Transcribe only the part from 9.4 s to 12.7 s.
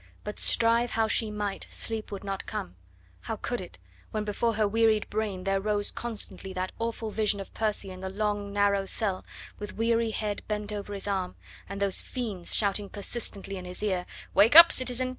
with weary head bent over his arm, and those friends